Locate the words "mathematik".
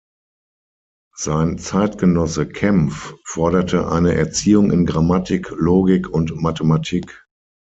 6.41-7.23